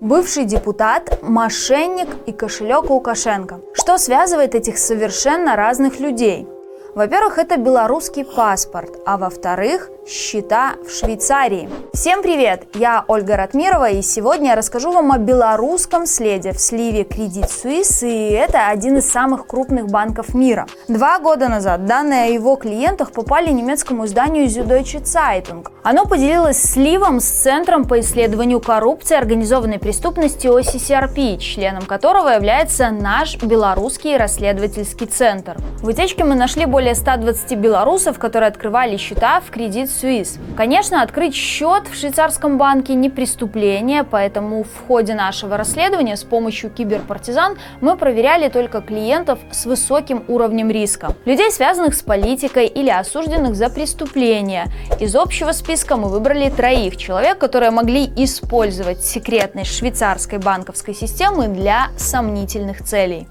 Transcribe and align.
Бывший 0.00 0.44
депутат, 0.44 1.22
мошенник 1.22 2.08
и 2.26 2.32
кошелек 2.32 2.90
Лукашенко. 2.90 3.62
Что 3.72 3.96
связывает 3.96 4.54
этих 4.54 4.76
совершенно 4.76 5.56
разных 5.56 6.00
людей? 6.00 6.46
Во-первых, 6.94 7.38
это 7.38 7.56
белорусский 7.56 8.26
паспорт, 8.26 9.00
а 9.06 9.16
во-вторых, 9.16 9.88
счета 10.06 10.74
в 10.86 10.90
Швейцарии. 10.90 11.68
Всем 11.92 12.22
привет! 12.22 12.68
Я 12.74 13.04
Ольга 13.08 13.36
Ратмирова, 13.36 13.90
и 13.90 14.02
сегодня 14.02 14.50
я 14.50 14.54
расскажу 14.54 14.92
вам 14.92 15.10
о 15.10 15.18
белорусском 15.18 16.06
следе 16.06 16.52
в 16.52 16.60
сливе 16.60 17.02
Кредит 17.02 17.50
Суисс, 17.50 18.02
и 18.04 18.28
это 18.30 18.68
один 18.68 18.98
из 18.98 19.10
самых 19.10 19.46
крупных 19.46 19.86
банков 19.88 20.32
мира. 20.34 20.66
Два 20.86 21.18
года 21.18 21.48
назад 21.48 21.86
данные 21.86 22.26
о 22.26 22.28
его 22.28 22.54
клиентах 22.56 23.12
попали 23.12 23.50
немецкому 23.50 24.06
изданию 24.06 24.46
Süddeutsche 24.46 25.02
Zeitung. 25.02 25.66
Оно 25.82 26.06
поделилось 26.06 26.62
сливом 26.62 27.18
с 27.20 27.24
Центром 27.24 27.84
по 27.84 27.98
исследованию 28.00 28.60
коррупции 28.60 29.16
организованной 29.16 29.78
преступности 29.78 30.46
OCCRP, 30.46 31.38
членом 31.38 31.82
которого 31.82 32.28
является 32.28 32.90
наш 32.90 33.36
белорусский 33.42 34.16
расследовательский 34.16 35.06
центр. 35.06 35.56
В 35.80 35.88
утечке 35.88 36.24
мы 36.24 36.34
нашли 36.34 36.66
более 36.66 36.94
120 36.94 37.58
белорусов, 37.58 38.18
которые 38.18 38.48
открывали 38.48 38.96
счета 38.96 39.40
в 39.40 39.50
кредит 39.50 39.90
Suisse. 40.02 40.38
Конечно, 40.56 41.02
открыть 41.02 41.34
счет 41.34 41.88
в 41.88 41.94
швейцарском 41.94 42.58
банке 42.58 42.94
не 42.94 43.10
преступление, 43.10 44.04
поэтому 44.04 44.64
в 44.64 44.86
ходе 44.86 45.14
нашего 45.14 45.56
расследования 45.56 46.16
с 46.16 46.24
помощью 46.24 46.70
киберпартизан 46.70 47.56
мы 47.80 47.96
проверяли 47.96 48.48
только 48.48 48.80
клиентов 48.80 49.38
с 49.50 49.66
высоким 49.66 50.24
уровнем 50.28 50.70
риска. 50.70 51.14
Людей, 51.24 51.50
связанных 51.50 51.94
с 51.94 52.02
политикой 52.02 52.66
или 52.66 52.90
осужденных 52.90 53.54
за 53.54 53.70
преступления. 53.70 54.66
Из 55.00 55.14
общего 55.14 55.52
списка 55.52 55.96
мы 55.96 56.08
выбрали 56.08 56.50
троих 56.50 56.96
человек, 56.96 57.38
которые 57.38 57.70
могли 57.70 58.04
использовать 58.16 59.04
секретность 59.04 59.76
швейцарской 59.76 60.38
банковской 60.38 60.94
системы 60.94 61.48
для 61.48 61.88
сомнительных 61.96 62.84
целей. 62.84 63.28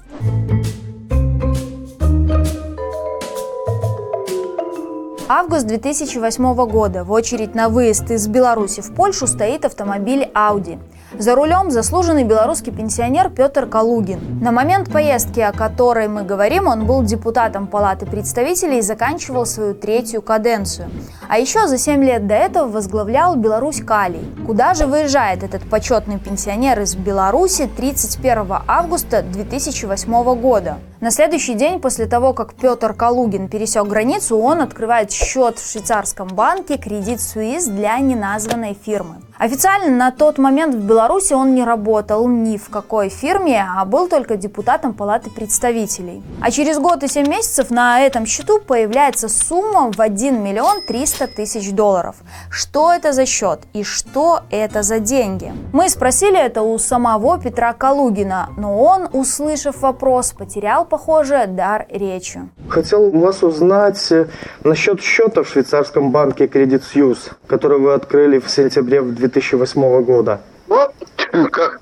Август 5.28 5.66
2008 5.66 6.54
года. 6.70 7.02
В 7.02 7.10
очередь 7.10 7.52
на 7.56 7.68
выезд 7.68 8.12
из 8.12 8.28
Беларуси 8.28 8.80
в 8.80 8.94
Польшу 8.94 9.26
стоит 9.26 9.64
автомобиль 9.64 10.30
Audi. 10.32 10.78
За 11.12 11.34
рулем 11.34 11.70
заслуженный 11.70 12.24
белорусский 12.24 12.72
пенсионер 12.72 13.30
Петр 13.30 13.66
Калугин. 13.66 14.40
На 14.42 14.50
момент 14.50 14.92
поездки, 14.92 15.38
о 15.38 15.52
которой 15.52 16.08
мы 16.08 16.24
говорим, 16.24 16.66
он 16.66 16.84
был 16.84 17.02
депутатом 17.02 17.68
Палаты 17.68 18.06
представителей 18.06 18.78
и 18.78 18.82
заканчивал 18.82 19.46
свою 19.46 19.74
третью 19.74 20.20
каденцию. 20.20 20.90
А 21.28 21.38
еще 21.38 21.68
за 21.68 21.78
7 21.78 22.02
лет 22.04 22.26
до 22.26 22.34
этого 22.34 22.68
возглавлял 22.68 23.36
Беларусь 23.36 23.80
Калий. 23.80 24.28
Куда 24.46 24.74
же 24.74 24.86
выезжает 24.86 25.44
этот 25.44 25.68
почетный 25.70 26.18
пенсионер 26.18 26.80
из 26.80 26.96
Беларуси 26.96 27.68
31 27.74 28.46
августа 28.66 29.22
2008 29.22 30.40
года? 30.40 30.78
На 31.00 31.10
следующий 31.10 31.54
день 31.54 31.78
после 31.80 32.06
того, 32.06 32.32
как 32.32 32.54
Петр 32.54 32.94
Калугин 32.94 33.48
пересек 33.48 33.84
границу, 33.86 34.38
он 34.38 34.60
открывает 34.60 35.12
счет 35.12 35.58
в 35.58 35.70
швейцарском 35.70 36.28
банке 36.28 36.78
«Кредит 36.78 37.20
Суис» 37.20 37.66
для 37.66 37.98
неназванной 37.98 38.74
фирмы. 38.74 39.16
Официально 39.38 39.94
на 39.94 40.10
тот 40.10 40.38
момент 40.38 40.74
в 40.74 40.78
Беларуси 40.80 40.95
он 41.34 41.54
не 41.54 41.64
работал 41.64 42.28
ни 42.28 42.56
в 42.56 42.68
какой 42.68 43.08
фирме, 43.08 43.64
а 43.76 43.84
был 43.84 44.08
только 44.08 44.36
депутатом 44.36 44.94
Палаты 44.94 45.30
представителей. 45.30 46.22
А 46.40 46.50
через 46.50 46.78
год 46.78 47.02
и 47.02 47.08
7 47.08 47.28
месяцев 47.28 47.70
на 47.70 48.00
этом 48.00 48.26
счету 48.26 48.60
появляется 48.60 49.28
сумма 49.28 49.92
в 49.92 50.00
1 50.00 50.42
миллион 50.42 50.82
300 50.82 51.26
тысяч 51.28 51.72
долларов. 51.72 52.16
Что 52.50 52.92
это 52.92 53.12
за 53.12 53.26
счет 53.26 53.60
и 53.72 53.82
что 53.82 54.40
это 54.50 54.82
за 54.82 54.98
деньги? 54.98 55.52
Мы 55.72 55.88
спросили 55.88 56.38
это 56.38 56.62
у 56.62 56.78
самого 56.78 57.38
Петра 57.38 57.72
Калугина, 57.72 58.50
но 58.56 58.82
он, 58.82 59.08
услышав 59.12 59.80
вопрос, 59.82 60.32
потерял, 60.32 60.84
похоже, 60.84 61.46
дар 61.46 61.86
речи. 61.90 62.40
Хотел 62.68 63.02
у 63.04 63.20
вас 63.20 63.42
узнать 63.42 64.12
э, 64.12 64.26
насчет 64.64 65.00
счета 65.00 65.42
в 65.42 65.48
швейцарском 65.48 66.10
банке 66.10 66.46
Credit 66.46 66.82
Suisse, 66.82 67.32
который 67.46 67.78
вы 67.78 67.94
открыли 67.94 68.38
в 68.38 68.50
сентябре 68.50 69.00
в 69.00 69.14
2008 69.14 70.02
года. 70.02 70.40
Вот 70.66 70.94
как 71.52 71.80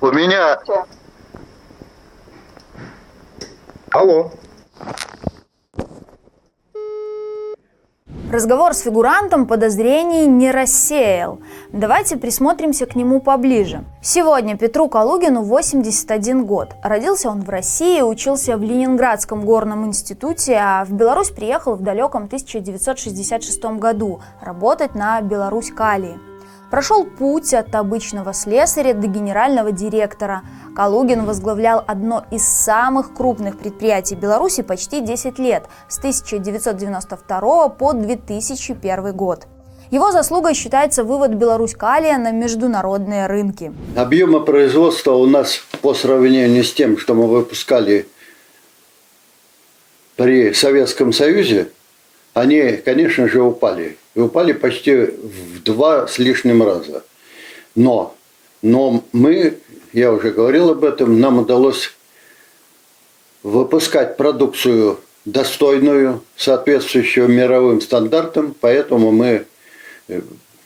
у 0.00 0.10
меня... 0.10 0.58
Алло. 3.90 4.30
Разговор 8.32 8.72
с 8.72 8.80
фигурантом 8.80 9.46
подозрений 9.46 10.26
не 10.26 10.50
рассеял. 10.50 11.40
Давайте 11.70 12.16
присмотримся 12.16 12.86
к 12.86 12.96
нему 12.96 13.20
поближе. 13.20 13.84
Сегодня 14.00 14.56
Петру 14.56 14.88
Калугину 14.88 15.42
81 15.42 16.46
год. 16.46 16.70
Родился 16.82 17.28
он 17.28 17.42
в 17.42 17.50
России, 17.50 18.00
учился 18.00 18.56
в 18.56 18.62
Ленинградском 18.62 19.44
горном 19.44 19.86
институте, 19.86 20.56
а 20.58 20.86
в 20.86 20.92
Беларусь 20.92 21.28
приехал 21.28 21.74
в 21.74 21.82
далеком 21.82 22.24
1966 22.24 23.62
году 23.78 24.22
работать 24.40 24.94
на 24.94 25.20
Беларусь 25.20 25.70
Калии. 25.70 26.31
Прошел 26.72 27.04
путь 27.04 27.52
от 27.52 27.74
обычного 27.74 28.32
слесаря 28.32 28.94
до 28.94 29.06
генерального 29.06 29.72
директора. 29.72 30.40
Калугин 30.74 31.26
возглавлял 31.26 31.84
одно 31.86 32.24
из 32.30 32.48
самых 32.48 33.12
крупных 33.12 33.58
предприятий 33.58 34.14
Беларуси 34.14 34.62
почти 34.62 35.02
10 35.02 35.38
лет, 35.38 35.64
с 35.90 35.98
1992 35.98 37.68
по 37.68 37.92
2001 37.92 39.12
год. 39.14 39.46
Его 39.90 40.12
заслугой 40.12 40.54
считается 40.54 41.04
вывод 41.04 41.32
Беларусь 41.32 41.74
Калия 41.74 42.16
на 42.16 42.30
международные 42.30 43.26
рынки. 43.26 43.70
Объемы 43.94 44.42
производства 44.42 45.12
у 45.12 45.26
нас 45.26 45.60
по 45.82 45.92
сравнению 45.92 46.64
с 46.64 46.72
тем, 46.72 46.96
что 46.96 47.12
мы 47.12 47.26
выпускали 47.26 48.08
при 50.16 50.54
Советском 50.54 51.12
Союзе, 51.12 51.68
они, 52.34 52.76
конечно 52.84 53.28
же, 53.28 53.42
упали. 53.42 53.96
И 54.14 54.20
упали 54.20 54.52
почти 54.52 54.94
в 54.94 55.62
два 55.62 56.06
с 56.06 56.18
лишним 56.18 56.62
раза. 56.62 57.04
Но, 57.74 58.14
но 58.60 59.04
мы, 59.12 59.58
я 59.92 60.12
уже 60.12 60.30
говорил 60.30 60.70
об 60.70 60.84
этом, 60.84 61.20
нам 61.20 61.38
удалось 61.38 61.94
выпускать 63.42 64.16
продукцию 64.16 65.00
достойную, 65.24 66.22
соответствующую 66.36 67.28
мировым 67.28 67.80
стандартам, 67.80 68.54
поэтому 68.60 69.12
мы 69.12 69.46
э, 70.08 70.20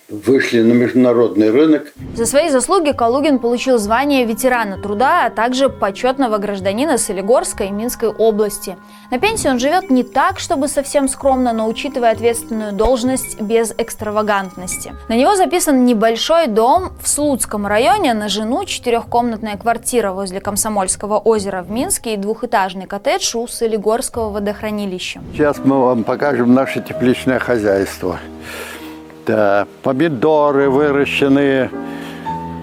вышли 0.08 0.60
на 0.62 0.72
международный 0.72 1.50
рынок. 1.50 1.92
За 2.14 2.26
свои 2.26 2.48
заслуги 2.48 2.92
Калугин 2.92 3.38
получил 3.38 3.78
звание 3.78 4.24
ветерана 4.24 4.80
труда, 4.80 5.26
а 5.26 5.30
также 5.30 5.68
почетного 5.68 6.38
гражданина 6.38 6.96
Солигорской 6.96 7.68
и 7.68 7.70
Минской 7.70 8.08
области. 8.08 8.76
На 9.10 9.18
пенсии 9.18 9.48
он 9.48 9.58
живет 9.58 9.90
не 9.90 10.04
так, 10.04 10.38
чтобы 10.38 10.68
совсем 10.68 11.08
скромно, 11.08 11.52
но 11.52 11.68
учитывая 11.68 12.12
ответственную 12.12 12.72
должность 12.72 13.40
без 13.40 13.72
экстравагантности. 13.76 14.94
На 15.08 15.16
него 15.16 15.34
записан 15.34 15.84
небольшой 15.84 16.46
дом 16.46 16.92
в 17.00 17.08
Слуцком 17.08 17.66
районе, 17.66 18.14
на 18.14 18.28
жену 18.28 18.64
четырехкомнатная 18.64 19.56
квартира 19.56 20.12
возле 20.12 20.40
Комсомольского 20.40 21.18
озера 21.18 21.62
в 21.62 21.70
Минске 21.70 22.14
и 22.14 22.16
двухэтажный 22.16 22.86
коттедж 22.86 23.36
у 23.36 23.46
Солигорского 23.48 24.30
водохранилища. 24.30 25.20
Сейчас 25.32 25.58
мы 25.64 25.82
вам 25.82 26.04
покажем 26.04 26.54
наше 26.54 26.80
тепличное 26.80 27.38
хозяйство. 27.38 28.18
Помидоры 29.82 30.70
выращенные 30.70 31.70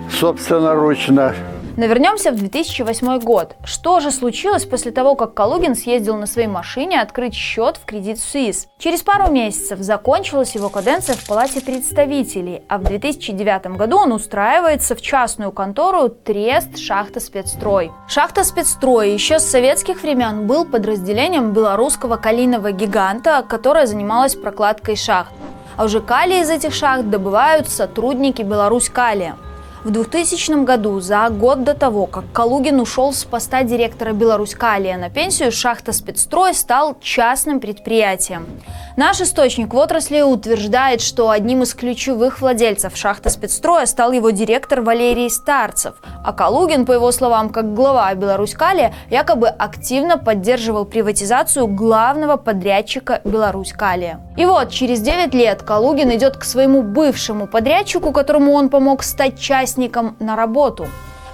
собственноручно. 0.09 1.33
Но 1.75 1.87
вернемся 1.87 2.31
в 2.31 2.35
2008 2.35 3.19
год. 3.19 3.55
Что 3.65 3.99
же 3.99 4.11
случилось 4.11 4.63
после 4.65 4.91
того, 4.91 5.15
как 5.15 5.33
Калугин 5.33 5.73
съездил 5.73 6.15
на 6.17 6.27
своей 6.27 6.47
машине 6.47 7.01
открыть 7.01 7.33
счет 7.33 7.77
в 7.77 7.85
кредит 7.85 8.19
Суис? 8.19 8.67
Через 8.77 9.01
пару 9.01 9.31
месяцев 9.31 9.79
закончилась 9.79 10.53
его 10.53 10.69
каденция 10.69 11.15
в 11.15 11.25
Палате 11.25 11.61
представителей, 11.61 12.61
а 12.69 12.77
в 12.77 12.83
2009 12.83 13.75
году 13.75 13.97
он 13.97 14.11
устраивается 14.11 14.95
в 14.95 15.01
частную 15.01 15.51
контору 15.51 16.09
Трест 16.09 16.77
Шахта 16.77 17.19
Спецстрой. 17.19 17.91
Шахта 18.07 18.43
Спецстрой 18.43 19.11
еще 19.11 19.39
с 19.39 19.45
советских 19.45 20.03
времен 20.03 20.45
был 20.45 20.65
подразделением 20.65 21.53
белорусского 21.53 22.17
калийного 22.17 22.71
гиганта, 22.71 23.43
которая 23.47 23.87
занималась 23.87 24.35
прокладкой 24.35 24.95
шахт 24.95 25.31
а 25.75 25.85
уже 25.85 26.01
калий 26.01 26.41
из 26.41 26.49
этих 26.49 26.73
шахт 26.73 27.09
добывают 27.09 27.69
сотрудники 27.69 28.41
Беларусь 28.41 28.89
Калия. 28.89 29.37
В 29.83 29.91
2000 29.91 30.63
году, 30.63 31.01
за 31.01 31.27
год 31.27 31.65
до 31.65 31.73
того, 31.73 32.05
как 32.05 32.23
Калугин 32.31 32.79
ушел 32.79 33.11
с 33.11 33.25
поста 33.25 33.63
директора 33.63 34.13
Беларусь 34.13 34.55
Калия 34.55 34.97
на 34.97 35.09
пенсию, 35.09 35.51
шахта 35.51 35.91
спецстрой 35.91 36.53
стал 36.53 36.95
частным 37.01 37.59
предприятием. 37.59 38.45
Наш 38.95 39.19
источник 39.19 39.73
в 39.73 39.77
отрасли 39.77 40.21
утверждает, 40.21 41.01
что 41.01 41.29
одним 41.29 41.63
из 41.63 41.73
ключевых 41.73 42.39
владельцев 42.39 42.95
шахты 42.95 43.29
спецстроя 43.29 43.85
стал 43.85 44.13
его 44.13 44.29
директор 44.29 44.79
Валерий 44.81 45.29
Старцев, 45.29 45.95
а 46.23 46.31
Калугин, 46.31 46.85
по 46.85 46.93
его 46.93 47.11
словам, 47.11 47.49
как 47.49 47.73
глава 47.73 48.13
Беларусь 48.13 48.53
Калия, 48.53 48.93
якобы 49.09 49.49
активно 49.49 50.17
поддерживал 50.17 50.85
приватизацию 50.85 51.67
главного 51.67 52.37
подрядчика 52.37 53.19
Беларусь 53.25 53.73
Калия. 53.73 54.21
И 54.37 54.45
вот, 54.45 54.69
через 54.69 55.01
9 55.01 55.33
лет 55.33 55.63
Калугин 55.63 56.15
идет 56.15 56.37
к 56.37 56.43
своему 56.43 56.83
бывшему 56.83 57.47
подрядчику, 57.47 58.13
которому 58.13 58.53
он 58.53 58.69
помог 58.69 59.03
стать 59.03 59.39
частником, 59.73 60.15
на 60.19 60.35
работу. 60.35 60.87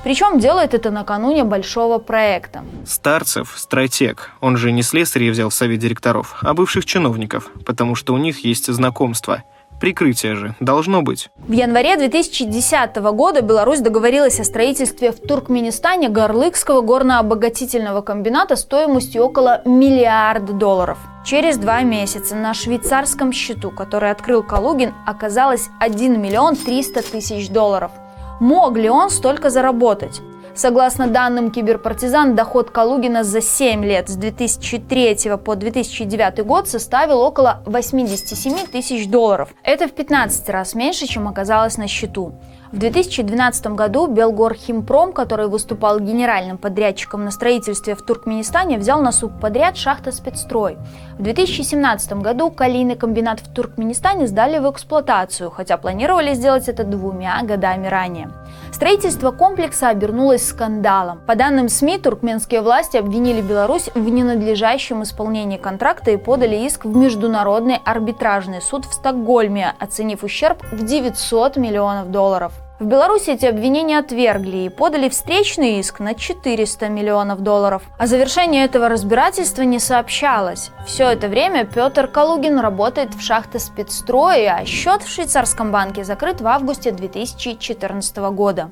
Причем 0.03 0.39
делает 0.39 0.73
это 0.73 0.91
накануне 0.91 1.43
большого 1.43 1.97
проекта. 1.99 2.63
Старцев– 2.85 3.53
стратег. 3.57 4.31
Он 4.39 4.55
же 4.55 4.71
не 4.71 4.81
слесарей 4.81 5.29
взял 5.29 5.49
в 5.49 5.53
совет 5.53 5.79
директоров, 5.79 6.37
а 6.41 6.53
бывших 6.53 6.85
чиновников, 6.85 7.51
потому 7.65 7.95
что 7.95 8.13
у 8.13 8.17
них 8.17 8.45
есть 8.45 8.71
знакомство– 8.73 9.43
Прикрытие 9.79 10.35
же 10.35 10.55
должно 10.59 11.01
быть. 11.01 11.29
В 11.37 11.53
январе 11.53 11.95
2010 11.95 12.97
года 12.97 13.41
Беларусь 13.41 13.79
договорилась 13.79 14.39
о 14.39 14.43
строительстве 14.43 15.11
в 15.11 15.21
Туркменистане 15.21 16.09
Горлыкского 16.09 16.81
горно-обогатительного 16.81 18.01
комбината 18.01 18.57
стоимостью 18.57 19.23
около 19.23 19.61
миллиарда 19.65 20.51
долларов. 20.53 20.97
Через 21.25 21.57
два 21.57 21.81
месяца 21.81 22.35
на 22.35 22.53
швейцарском 22.53 23.31
счету, 23.31 23.71
который 23.71 24.11
открыл 24.11 24.43
Калугин, 24.43 24.93
оказалось 25.05 25.69
1 25.79 26.21
миллион 26.21 26.57
300 26.57 27.01
тысяч 27.03 27.49
долларов. 27.49 27.91
Мог 28.39 28.77
ли 28.77 28.89
он 28.89 29.09
столько 29.09 29.49
заработать? 29.49 30.21
Согласно 30.55 31.07
данным 31.07 31.51
киберпартизан, 31.51 32.35
доход 32.35 32.71
Калугина 32.71 33.23
за 33.23 33.41
7 33.41 33.83
лет 33.83 34.09
с 34.09 34.15
2003 34.15 35.37
по 35.43 35.55
2009 35.55 36.45
год 36.45 36.67
составил 36.67 37.19
около 37.19 37.61
87 37.65 38.67
тысяч 38.67 39.07
долларов. 39.07 39.49
Это 39.63 39.87
в 39.87 39.91
15 39.91 40.49
раз 40.49 40.73
меньше, 40.73 41.05
чем 41.05 41.27
оказалось 41.27 41.77
на 41.77 41.87
счету. 41.87 42.33
В 42.71 42.77
2012 42.77 43.65
году 43.73 44.05
Белгорхимпром, 44.05 45.11
который 45.11 45.47
выступал 45.47 45.99
генеральным 45.99 46.59
подрядчиком 46.59 47.25
на 47.25 47.31
строительстве 47.31 47.95
в 47.95 48.03
Туркменистане, 48.03 48.77
взял 48.77 49.01
на 49.01 49.11
субподряд 49.11 49.75
шахта 49.75 50.11
«Спецстрой». 50.11 50.77
В 51.17 51.23
2017 51.23 52.13
году 52.13 52.51
калийный 52.51 52.95
комбинат 52.95 53.39
в 53.39 53.51
Туркменистане 53.51 54.27
сдали 54.27 54.59
в 54.59 54.69
эксплуатацию, 54.69 55.49
хотя 55.49 55.77
планировали 55.77 56.35
сделать 56.35 56.69
это 56.69 56.83
двумя 56.83 57.41
годами 57.41 57.87
ранее. 57.87 58.29
Строительство 58.79 59.31
комплекса 59.31 59.89
обернулось 59.89 60.47
скандалом. 60.47 61.19
По 61.27 61.35
данным 61.35 61.67
СМИ, 61.67 61.97
туркменские 61.97 62.61
власти 62.61 62.95
обвинили 62.95 63.41
Беларусь 63.41 63.89
в 63.93 64.07
ненадлежащем 64.07 65.03
исполнении 65.03 65.57
контракта 65.57 66.11
и 66.11 66.15
подали 66.15 66.55
иск 66.65 66.85
в 66.85 66.95
Международный 66.95 67.81
арбитражный 67.83 68.61
суд 68.61 68.85
в 68.85 68.93
Стокгольме, 68.93 69.73
оценив 69.79 70.23
ущерб 70.23 70.63
в 70.71 70.85
900 70.85 71.57
миллионов 71.57 72.09
долларов. 72.09 72.53
В 72.79 72.85
Беларуси 72.85 73.31
эти 73.31 73.45
обвинения 73.45 73.99
отвергли 73.99 74.59
и 74.59 74.69
подали 74.69 75.09
встречный 75.09 75.79
иск 75.79 75.99
на 75.99 76.13
400 76.13 76.87
миллионов 76.87 77.41
долларов. 77.41 77.83
О 77.97 78.07
завершении 78.07 78.63
этого 78.63 78.87
разбирательства 78.87 79.63
не 79.63 79.79
сообщалось. 79.79 80.71
Все 80.85 81.09
это 81.09 81.27
время 81.27 81.65
Петр 81.65 82.07
Калугин 82.07 82.57
работает 82.57 83.13
в 83.13 83.21
шахте 83.21 83.59
спецстроя, 83.59 84.59
а 84.61 84.65
счет 84.65 85.03
в 85.03 85.09
швейцарском 85.09 85.73
банке 85.73 86.05
закрыт 86.05 86.39
в 86.39 86.47
августе 86.47 86.91
2014 86.91 88.17
года. 88.31 88.71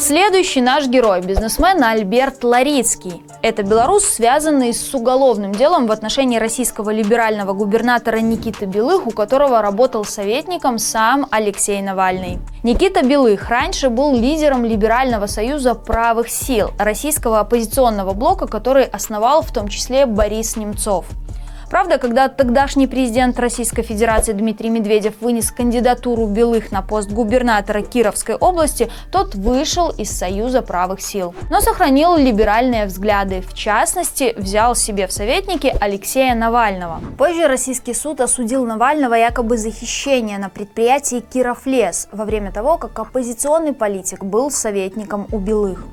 Следующий 0.00 0.60
наш 0.60 0.86
герой– 0.86 1.20
бизнесмен 1.22 1.82
Альберт 1.82 2.44
Ларицкий. 2.44 3.20
Это 3.42 3.64
белорус, 3.64 4.04
связанный 4.04 4.72
с 4.72 4.94
уголовным 4.94 5.50
делом 5.50 5.88
в 5.88 5.92
отношении 5.92 6.38
российского 6.38 6.90
либерального 6.90 7.52
губернатора 7.52 8.18
Никиты 8.18 8.66
Белых, 8.66 9.08
у 9.08 9.10
которого 9.10 9.60
работал 9.60 10.04
советником 10.04 10.78
сам 10.78 11.26
Алексей 11.32 11.82
Навальный. 11.82 12.38
Никита 12.62 13.04
Белых 13.04 13.48
раньше 13.48 13.90
был 13.90 14.14
лидером 14.14 14.64
Либерального 14.64 15.26
союза 15.26 15.74
правых 15.74 16.28
сил, 16.28 16.70
российского 16.78 17.40
оппозиционного 17.40 18.12
блока, 18.12 18.46
который 18.46 18.84
основал 18.84 19.42
в 19.42 19.52
том 19.52 19.66
числе 19.66 20.06
Борис 20.06 20.54
Немцов. 20.54 21.06
Правда, 21.70 21.98
когда 21.98 22.28
тогдашний 22.28 22.86
президент 22.86 23.38
Российской 23.38 23.82
Федерации 23.82 24.32
Дмитрий 24.32 24.70
Медведев 24.70 25.20
вынес 25.20 25.50
кандидатуру 25.50 26.26
Белых 26.26 26.72
на 26.72 26.80
пост 26.80 27.10
губернатора 27.10 27.82
Кировской 27.82 28.36
области, 28.36 28.90
тот 29.12 29.34
вышел 29.34 29.90
из 29.90 30.10
Союза 30.10 30.62
правых 30.62 31.02
сил, 31.02 31.34
но 31.50 31.60
сохранил 31.60 32.16
либеральные 32.16 32.86
взгляды. 32.86 33.42
В 33.42 33.52
частности, 33.52 34.34
взял 34.38 34.74
себе 34.74 35.06
в 35.06 35.12
советники 35.12 35.74
Алексея 35.78 36.34
Навального. 36.34 37.02
Позже 37.18 37.46
российский 37.46 37.92
суд 37.92 38.20
осудил 38.20 38.64
Навального 38.64 39.14
якобы 39.14 39.58
за 39.58 39.70
хищение 39.70 40.38
на 40.38 40.48
предприятии 40.48 41.20
Кировлес 41.20 42.08
во 42.12 42.24
время 42.24 42.50
того, 42.50 42.78
как 42.78 42.98
оппозиционный 42.98 43.74
политик 43.74 44.24
был 44.24 44.50
советником 44.50 45.26
у 45.32 45.38
Белых. 45.38 45.84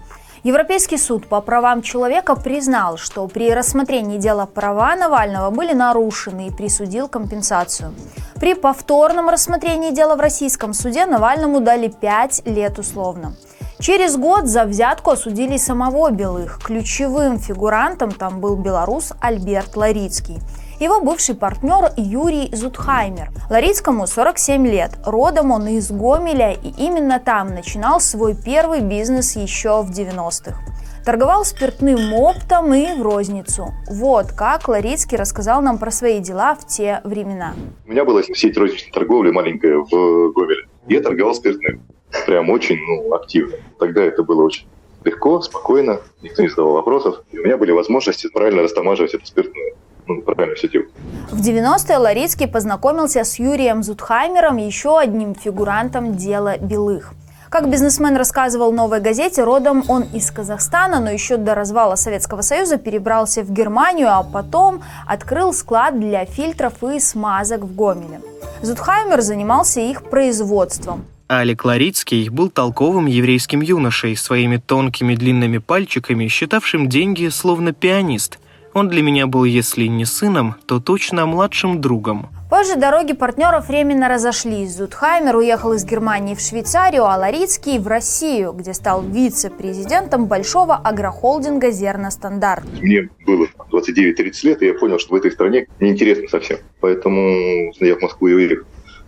Европейский 0.45 0.99
суд 0.99 1.25
по 1.25 1.41
правам 1.41 1.81
человека 1.81 2.35
признал, 2.35 2.97
что 2.97 3.27
при 3.27 3.51
рассмотрении 3.51 4.19
дела 4.19 4.45
права 4.45 4.95
Навального 4.95 5.49
были 5.49 5.73
нарушены 5.73 6.49
и 6.49 6.51
присудил 6.51 7.07
компенсацию. 7.07 7.95
При 8.35 8.53
повторном 8.53 9.29
рассмотрении 9.29 9.89
дела 9.89 10.15
в 10.15 10.19
российском 10.19 10.75
суде 10.75 11.07
Навальному 11.07 11.61
дали 11.61 11.87
5 11.87 12.43
лет 12.45 12.77
условно. 12.77 13.33
Через 13.79 14.17
год 14.17 14.45
за 14.45 14.65
взятку 14.65 15.09
осудили 15.09 15.57
самого 15.57 16.11
Белых. 16.11 16.59
Ключевым 16.63 17.39
фигурантом 17.39 18.11
там 18.11 18.39
был 18.39 18.55
белорус 18.55 19.13
Альберт 19.19 19.75
Ларицкий– 19.75 20.37
его 20.79 21.01
бывший 21.01 21.35
партнер 21.35 21.91
Юрий 21.95 22.49
Зутхаймер. 22.53 23.29
Ларицкому 23.49 24.07
47 24.07 24.67
лет, 24.67 24.91
родом 25.05 25.51
он 25.51 25.67
из 25.67 25.91
Гомеля 25.91 26.51
и 26.53 26.69
именно 26.77 27.19
там 27.19 27.53
начинал 27.53 27.99
свой 27.99 28.35
первый 28.35 28.81
бизнес 28.81 29.35
еще 29.35 29.81
в 29.81 29.91
90-х. 29.91 30.59
Торговал 31.05 31.45
спиртным 31.45 32.13
оптом 32.13 32.73
и 32.73 32.97
в 32.97 33.03
розницу. 33.03 33.67
Вот 33.89 34.31
как 34.31 34.67
Ларицкий 34.67 35.17
рассказал 35.17 35.61
нам 35.61 35.77
про 35.77 35.91
свои 35.91 36.19
дела 36.19 36.55
в 36.55 36.65
те 36.65 37.01
времена. 37.03 37.53
У 37.85 37.91
меня 37.91 38.03
была 38.03 38.23
сеть 38.23 38.57
розничной 38.57 38.91
торговли 38.91 39.31
маленькая 39.31 39.77
в 39.77 40.31
Гомеле. 40.33 40.65
Я 40.87 41.01
торговал 41.01 41.35
спиртным. 41.35 41.83
Прям 42.25 42.49
очень 42.49 42.77
ну, 42.77 43.13
активно. 43.13 43.57
Тогда 43.77 44.03
это 44.03 44.23
было 44.23 44.43
очень 44.43 44.67
легко, 45.03 45.41
спокойно, 45.41 46.01
никто 46.23 46.41
не 46.41 46.49
задавал 46.49 46.73
вопросов. 46.73 47.21
И 47.31 47.37
у 47.37 47.43
меня 47.43 47.57
были 47.57 47.71
возможности 47.71 48.27
правильно 48.27 48.63
растамаживать 48.63 49.13
это 49.13 49.25
спиртное 49.25 49.73
ну, 50.07 50.21
правильно 50.21 50.55
делают. 50.55 50.91
В 51.31 51.41
90-е 51.41 51.97
Ларицкий 51.97 52.47
познакомился 52.47 53.23
с 53.23 53.39
Юрием 53.39 53.83
Зутхаймером, 53.83 54.57
еще 54.57 54.99
одним 54.99 55.35
фигурантом 55.35 56.15
дела 56.15 56.57
Белых. 56.57 57.13
Как 57.49 57.69
бизнесмен 57.69 58.17
рассказывал 58.17 58.73
«Новой 58.73 58.99
газете», 58.99 59.43
родом 59.43 59.83
он 59.87 60.03
из 60.13 60.29
Казахстана, 60.29 60.99
но 60.99 61.09
еще 61.09 61.37
до 61.37 61.55
развала 61.55 61.95
Советского 61.95 62.41
Союза 62.41 62.77
перебрался 62.77 63.43
в 63.43 63.51
Германию, 63.51 64.09
а 64.09 64.23
потом 64.23 64.81
открыл 65.07 65.53
склад 65.53 65.99
для 65.99 66.25
фильтров 66.25 66.83
и 66.83 66.99
смазок 66.99 67.61
в 67.61 67.75
Гомеле. 67.75 68.19
Зутхаймер 68.61 69.21
занимался 69.21 69.79
их 69.79 70.03
производством. 70.03 71.05
Алик 71.31 71.65
Ларицкий 71.65 72.29
был 72.29 72.49
толковым 72.49 73.05
еврейским 73.05 73.61
юношей, 73.61 74.15
своими 74.17 74.57
тонкими 74.57 75.15
длинными 75.15 75.59
пальчиками, 75.59 76.27
считавшим 76.27 76.89
деньги 76.89 77.29
словно 77.29 77.73
пианист– 77.73 78.39
он 78.75 78.89
для 78.89 79.01
меня 79.01 79.25
был, 79.25 79.45
если 79.45 79.85
не 79.85 80.03
сыном, 80.03 80.55
то 80.65 80.81
точно 80.81 81.25
младшим 81.25 81.79
другом. 81.79 82.27
Позже 82.49 82.75
дороги 82.75 83.13
партнеров 83.13 83.69
временно 83.69 84.09
разошлись. 84.09 84.75
Зудхаймер 84.75 85.37
уехал 85.37 85.73
из 85.73 85.85
Германии 85.85 86.35
в 86.35 86.41
Швейцарию, 86.41 87.05
а 87.05 87.17
Ларицкий 87.17 87.79
в 87.79 87.87
Россию, 87.87 88.51
где 88.51 88.73
стал 88.73 89.01
вице-президентом 89.01 90.27
большого 90.27 90.75
агрохолдинга 90.75 91.71
«Зерностандарт». 91.71 92.65
Мне 92.81 93.09
было 93.25 93.47
29-30 93.71 94.31
лет, 94.43 94.61
и 94.61 94.65
я 94.67 94.73
понял, 94.73 94.99
что 94.99 95.13
в 95.13 95.17
этой 95.17 95.31
стране 95.31 95.67
неинтересно 95.79 96.27
совсем. 96.27 96.57
Поэтому 96.81 97.71
я 97.79 97.95
в 97.95 98.01
Москву 98.01 98.27
и 98.27 98.33
уехал. 98.33 98.65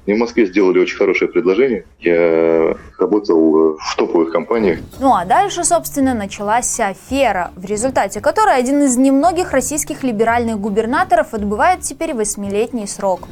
Мне 0.07 0.15
в 0.15 0.19
Москве 0.19 0.45
сделали 0.45 0.79
очень 0.79 0.95
хорошее 0.95 1.29
предложение. 1.29 1.83
Я 1.99 2.77
работал 2.97 3.75
в 3.77 3.95
топовых 3.97 4.31
компаниях. 4.31 4.79
Ну 4.99 5.13
а 5.13 5.25
дальше, 5.25 5.65
собственно, 5.65 6.13
началась 6.13 6.79
афера, 6.79 7.51
в 7.57 7.65
результате 7.65 8.21
которой 8.21 8.55
один 8.55 8.81
из 8.83 8.95
немногих 8.95 9.51
российских 9.51 10.03
либеральных 10.03 10.59
губернаторов 10.59 11.33
отбывает 11.33 11.81
теперь 11.81 12.13
восьмилетний 12.13 12.87
срок. 12.87 13.27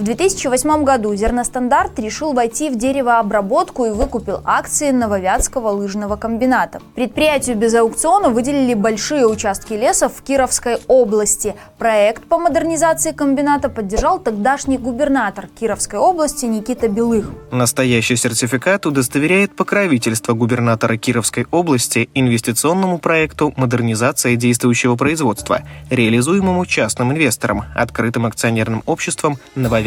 В 0.00 0.02
2008 0.02 0.82
году 0.82 1.14
Зерностандарт 1.14 1.98
решил 1.98 2.32
войти 2.32 2.70
в 2.70 2.76
деревообработку 2.78 3.84
и 3.84 3.90
выкупил 3.90 4.40
акции 4.46 4.92
Нововятского 4.92 5.68
лыжного 5.68 6.16
комбината. 6.16 6.80
Предприятию 6.94 7.54
без 7.58 7.74
аукциона 7.74 8.30
выделили 8.30 8.72
большие 8.72 9.26
участки 9.26 9.74
леса 9.74 10.08
в 10.08 10.22
Кировской 10.22 10.78
области. 10.88 11.54
Проект 11.76 12.24
по 12.24 12.38
модернизации 12.38 13.12
комбината 13.12 13.68
поддержал 13.68 14.18
тогдашний 14.18 14.78
губернатор 14.78 15.48
Кировской 15.48 15.98
области 15.98 16.46
Никита 16.46 16.88
Белых. 16.88 17.30
Настоящий 17.50 18.16
сертификат 18.16 18.86
удостоверяет 18.86 19.54
покровительство 19.54 20.32
губернатора 20.32 20.96
Кировской 20.96 21.46
области 21.50 22.08
инвестиционному 22.14 23.00
проекту 23.00 23.52
модернизация 23.54 24.36
действующего 24.36 24.96
производства, 24.96 25.60
реализуемому 25.90 26.64
частным 26.64 27.12
инвестором, 27.12 27.64
открытым 27.74 28.24
акционерным 28.24 28.82
обществом 28.86 29.36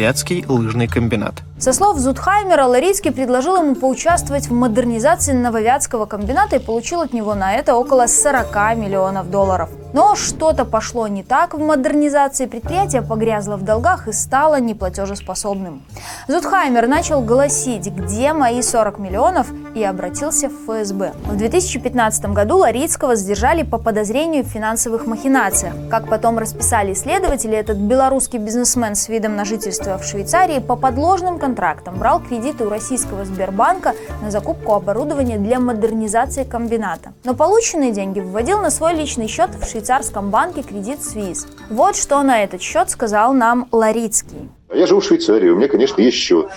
«Нововятский 0.04 0.44
лыжный 0.46 0.86
комбинат». 0.86 1.32
Со 1.58 1.72
слов 1.72 1.96
Зудхаймера, 1.96 2.66
Ларицкий 2.66 3.10
предложил 3.10 3.56
ему 3.56 3.74
поучаствовать 3.74 4.48
в 4.48 4.52
модернизации 4.52 5.32
Нововятского 5.32 6.04
комбината 6.04 6.56
и 6.56 6.58
получил 6.58 7.00
от 7.00 7.14
него 7.14 7.34
на 7.34 7.54
это 7.54 7.74
около 7.74 8.06
40 8.06 8.76
миллионов 8.76 9.30
долларов. 9.30 9.70
Но 9.94 10.16
что-то 10.16 10.64
пошло 10.64 11.06
не 11.06 11.22
так 11.22 11.54
в 11.54 11.58
модернизации, 11.58 12.46
предприятие 12.46 13.00
погрязло 13.00 13.56
в 13.56 13.62
долгах 13.62 14.08
и 14.08 14.12
стало 14.12 14.58
неплатежеспособным. 14.58 15.84
Зудхаймер 16.26 16.88
начал 16.88 17.20
голосить, 17.20 17.86
где 17.86 18.32
мои 18.32 18.60
40 18.60 18.98
миллионов, 18.98 19.46
и 19.76 19.84
обратился 19.84 20.48
в 20.48 20.52
ФСБ. 20.66 21.12
В 21.26 21.36
2015 21.36 22.26
году 22.26 22.58
Ларицкого 22.58 23.14
задержали 23.14 23.62
по 23.62 23.78
подозрению 23.78 24.42
в 24.42 24.48
финансовых 24.48 25.06
махинациях. 25.06 25.74
Как 25.90 26.08
потом 26.08 26.38
расписали 26.38 26.92
исследователи, 26.92 27.56
этот 27.56 27.76
белорусский 27.76 28.40
бизнесмен 28.40 28.96
с 28.96 29.08
видом 29.08 29.36
на 29.36 29.44
жительство 29.44 29.98
в 29.98 30.04
Швейцарии 30.04 30.58
по 30.58 30.74
подложным 30.74 31.38
контрактам 31.38 31.96
брал 31.96 32.20
кредиты 32.20 32.64
у 32.64 32.68
российского 32.68 33.24
Сбербанка 33.24 33.94
на 34.22 34.32
закупку 34.32 34.74
оборудования 34.74 35.38
для 35.38 35.60
модернизации 35.60 36.42
комбината. 36.42 37.12
Но 37.22 37.34
полученные 37.34 37.92
деньги 37.92 38.18
вводил 38.18 38.60
на 38.60 38.70
свой 38.70 38.94
личный 38.94 39.28
счет 39.28 39.50
в 39.54 39.64
швейцарском 39.84 40.30
банке 40.30 40.62
«Кредит 40.62 41.02
Свиз». 41.02 41.46
Вот 41.68 41.94
что 41.94 42.22
на 42.22 42.42
этот 42.42 42.62
счет 42.62 42.88
сказал 42.88 43.34
нам 43.34 43.68
Ларицкий. 43.70 44.48
Я 44.72 44.86
живу 44.86 45.00
в 45.00 45.04
Швейцарии, 45.04 45.50
у 45.50 45.56
меня, 45.56 45.68
конечно, 45.68 46.00
есть 46.00 46.16
счет. 46.16 46.48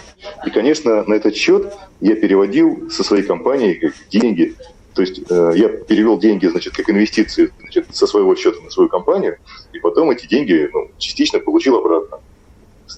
И, 0.46 0.50
конечно, 0.50 1.03
на 1.03 1.13
этот 1.13 1.36
счет 1.36 1.74
я 2.00 2.15
переводил 2.15 2.89
со 2.89 3.03
своей 3.03 3.24
компании 3.24 3.91
деньги. 4.10 4.55
То 4.93 5.01
есть 5.01 5.29
э, 5.29 5.51
я 5.55 5.67
перевел 5.67 6.17
деньги, 6.17 6.48
значит, 6.48 6.74
как 6.74 6.89
инвестиции 6.89 7.51
значит, 7.60 7.93
со 7.93 8.07
своего 8.07 8.34
счета 8.38 8.62
на 8.63 8.69
свою 8.69 8.88
компанию, 8.88 9.39
и 9.74 9.79
потом 9.79 10.10
эти 10.10 10.25
деньги 10.25 10.69
ну, 10.74 10.89
частично 10.98 11.39
получил 11.39 11.75
обратно. 11.75 12.19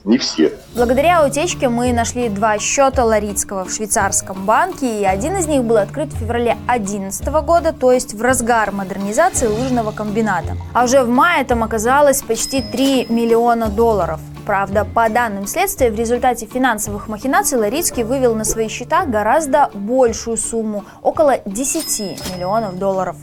Не 0.05 0.17
все. 0.17 0.53
Благодаря 0.75 1.25
утечке 1.25 1.69
мы 1.69 1.91
нашли 1.93 2.29
два 2.29 2.57
счета 2.59 3.03
Ларицкого 3.03 3.65
в 3.65 3.71
швейцарском 3.71 4.45
банке, 4.45 5.01
и 5.01 5.05
один 5.05 5.37
из 5.37 5.47
них 5.47 5.63
был 5.63 5.77
открыт 5.77 6.13
в 6.13 6.17
феврале 6.17 6.55
2011 6.67 7.27
года, 7.43 7.73
то 7.73 7.91
есть 7.91 8.13
в 8.13 8.21
разгар 8.21 8.71
модернизации 8.71 9.47
лыжного 9.47 9.91
комбината. 9.91 10.57
А 10.73 10.83
уже 10.85 11.03
в 11.03 11.09
мае 11.09 11.43
там 11.43 11.63
оказалось 11.63 12.21
почти 12.21 12.61
3 12.61 13.07
миллиона 13.09 13.67
долларов. 13.67 14.19
Правда, 14.45 14.83
по 14.83 15.07
данным 15.09 15.45
следствия, 15.45 15.91
в 15.91 15.95
результате 15.95 16.47
финансовых 16.47 17.07
махинаций 17.07 17.57
Ларицкий 17.57 18.03
вывел 18.03 18.33
на 18.33 18.43
свои 18.43 18.67
счета 18.67 19.05
гораздо 19.05 19.69
большую 19.75 20.37
сумму– 20.37 20.85
около 21.03 21.39
10 21.45 22.35
миллионов 22.35 22.79
долларов. 22.79 23.15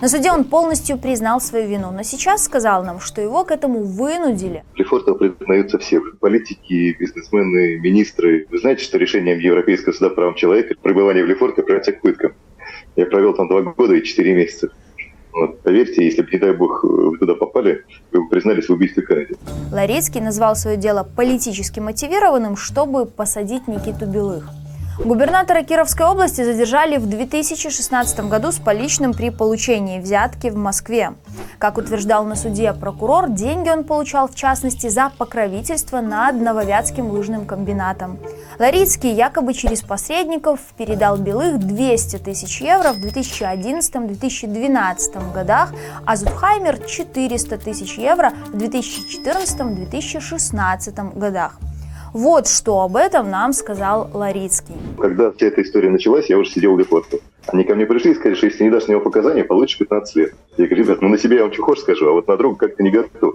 На 0.00 0.08
суде 0.08 0.30
он 0.30 0.44
полностью 0.44 0.98
признал 0.98 1.40
свою 1.40 1.68
вину, 1.68 1.90
но 1.90 2.02
сейчас 2.02 2.44
сказал 2.44 2.84
нам, 2.84 3.00
что 3.00 3.20
его 3.20 3.44
к 3.44 3.50
этому 3.50 3.82
вынудили. 3.82 4.64
Лефортово 4.76 5.28
признаются 5.28 5.78
все– 5.78 6.00
политики, 6.20 6.96
бизнесмены, 6.98 7.78
министры. 7.80 8.46
Вы 8.50 8.58
знаете, 8.58 8.84
что 8.84 8.98
решением 8.98 9.38
Европейского 9.38 9.92
суда 9.92 10.10
прав 10.10 10.36
человека 10.36 10.74
пребывание 10.82 11.24
в 11.24 11.26
Лефорте 11.26 11.62
придется 11.62 11.92
к 11.92 12.00
пыткам. 12.00 12.32
Я 12.96 13.06
провел 13.06 13.34
там 13.34 13.48
два 13.48 13.62
года 13.62 13.94
и 13.94 14.02
четыре 14.04 14.34
месяца. 14.34 14.70
Вот, 15.32 15.60
поверьте, 15.62 16.04
если 16.04 16.22
бы, 16.22 16.28
не 16.30 16.38
дай 16.38 16.52
бог, 16.54 16.84
вы 16.84 17.18
туда 17.18 17.34
попали, 17.34 17.84
вы 18.12 18.22
бы 18.22 18.28
признались 18.28 18.68
в 18.68 18.72
убийстве 18.72 19.04
Кеннеди. 19.04 19.34
Ларецкий 19.72 20.20
назвал 20.20 20.54
свое 20.54 20.76
дело 20.76 21.02
политически 21.16 21.80
мотивированным, 21.80 22.56
чтобы 22.56 23.04
посадить 23.04 23.66
Никиту 23.66 24.06
Белых. 24.06 24.48
Губернатора 24.98 25.62
Кировской 25.64 26.06
области 26.06 26.44
задержали 26.44 26.98
в 26.98 27.06
2016 27.06 28.20
году 28.28 28.52
с 28.52 28.60
поличным 28.60 29.12
при 29.12 29.30
получении 29.30 29.98
взятки 29.98 30.50
в 30.50 30.56
Москве. 30.56 31.14
Как 31.58 31.78
утверждал 31.78 32.24
на 32.24 32.36
суде 32.36 32.72
прокурор, 32.72 33.28
деньги 33.28 33.70
он 33.70 33.82
получал 33.82 34.28
в 34.28 34.36
частности 34.36 34.88
за 34.88 35.10
покровительство 35.18 36.00
над 36.00 36.36
Нововятским 36.36 37.10
лыжным 37.10 37.44
комбинатом. 37.44 38.20
Ларицкий 38.60 39.12
якобы 39.12 39.52
через 39.52 39.82
посредников 39.82 40.60
передал 40.78 41.16
Белых 41.16 41.58
200 41.58 42.18
тысяч 42.18 42.60
евро 42.60 42.92
в 42.92 42.98
2011-2012 42.98 45.32
годах, 45.32 45.72
а 46.06 46.14
Зутхаймер 46.14 46.78
400 46.78 47.58
тысяч 47.58 47.98
евро 47.98 48.32
в 48.46 48.54
2014-2016 48.54 51.18
годах. 51.18 51.58
Вот 52.14 52.46
что 52.46 52.82
об 52.82 52.94
этом 52.94 53.28
нам 53.28 53.52
сказал 53.52 54.08
Ларицкий. 54.14 54.76
Когда 55.00 55.32
вся 55.32 55.46
эта 55.46 55.62
история 55.62 55.90
началась, 55.90 56.30
я 56.30 56.38
уже 56.38 56.48
сидел 56.48 56.76
в 56.76 56.78
депорте. 56.78 57.18
Они 57.48 57.64
ко 57.64 57.74
мне 57.74 57.86
пришли 57.86 58.12
и 58.12 58.14
сказали, 58.14 58.36
что 58.36 58.46
если 58.46 58.62
не 58.62 58.70
дашь 58.70 58.86
него 58.86 59.00
показания, 59.00 59.42
получишь 59.42 59.78
15 59.78 60.14
лет. 60.14 60.34
Я 60.56 60.66
говорю, 60.66 60.84
ребят, 60.84 61.02
ну 61.02 61.08
на 61.08 61.18
себя 61.18 61.38
я 61.38 61.42
вам 61.42 61.52
что 61.52 61.64
хочешь 61.64 61.82
скажу, 61.82 62.08
а 62.08 62.12
вот 62.12 62.28
на 62.28 62.36
друга 62.36 62.68
как-то 62.68 62.84
не 62.84 62.92
готов. 62.92 63.34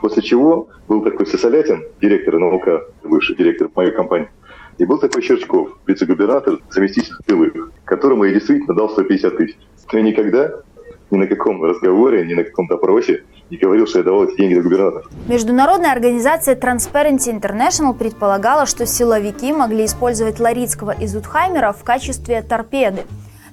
После 0.00 0.22
чего 0.22 0.68
был 0.88 1.02
такой 1.02 1.26
Сосолятин, 1.26 1.84
директор 2.00 2.38
НЛК, 2.38 2.94
бывший 3.04 3.36
директор 3.36 3.68
моей 3.76 3.90
компании, 3.90 4.30
и 4.78 4.86
был 4.86 4.98
такой 4.98 5.20
Щерчков, 5.20 5.68
вице-губернатор, 5.86 6.60
заместитель 6.70 7.12
Белых, 7.28 7.72
которому 7.84 8.24
я 8.24 8.32
действительно 8.32 8.74
дал 8.74 8.88
150 8.88 9.36
тысяч. 9.36 9.58
Но 9.92 9.98
я 9.98 10.04
никогда 10.04 10.50
ни 11.10 11.18
на 11.18 11.26
каком 11.26 11.62
разговоре, 11.62 12.26
ни 12.26 12.32
на 12.32 12.42
каком 12.42 12.68
допросе 12.68 13.24
не 13.50 13.56
говорил, 13.56 13.86
что 13.86 13.98
я 13.98 14.04
давал 14.04 14.24
эти 14.24 14.36
деньги 14.36 14.54
на 14.54 14.62
губернатора. 14.62 15.04
Международная 15.28 15.92
организация 15.92 16.56
Transparency 16.56 17.38
International 17.38 17.94
предполагала, 17.94 18.66
что 18.66 18.86
силовики 18.86 19.52
могли 19.52 19.84
использовать 19.84 20.40
Ларицкого 20.40 20.92
и 20.92 21.06
Зутхаймера 21.06 21.72
в 21.72 21.84
качестве 21.84 22.42
торпеды. 22.42 23.04